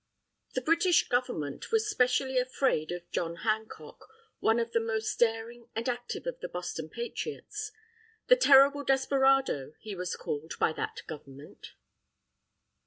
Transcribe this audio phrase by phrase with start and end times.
[0.55, 4.07] The British Government was specially afraid of John Hancock,
[4.39, 7.71] one of the most daring and active of the Boston Patriots.
[8.25, 11.73] "The terrible desperado," he was called by that Government.